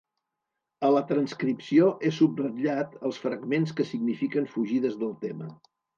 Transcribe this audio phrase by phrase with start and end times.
[0.87, 5.53] A la transcripció he subratllat els fragments que signifiquen fugides del tema.